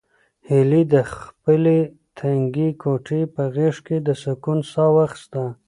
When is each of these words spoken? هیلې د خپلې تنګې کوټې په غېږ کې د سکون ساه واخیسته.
هیلې 0.49 0.81
د 0.93 0.95
خپلې 1.13 1.77
تنګې 2.19 2.69
کوټې 2.81 3.21
په 3.33 3.43
غېږ 3.55 3.75
کې 3.87 3.97
د 4.07 4.09
سکون 4.23 4.59
ساه 4.71 4.91
واخیسته. 4.95 5.43